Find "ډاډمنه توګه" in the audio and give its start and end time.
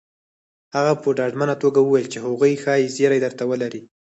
1.17-1.79